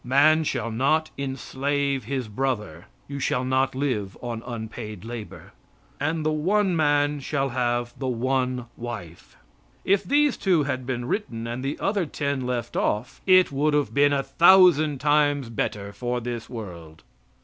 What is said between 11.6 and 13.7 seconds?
the other ten left off, it